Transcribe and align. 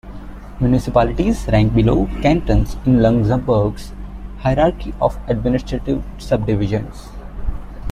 Municipalities 0.59 1.47
rank 1.49 1.75
below 1.75 2.07
cantons 2.23 2.75
in 2.87 3.03
Luxembourg's 3.03 3.91
hierarchy 4.39 4.95
of 4.99 5.15
administrative 5.29 6.03
subdivisions. 6.17 7.09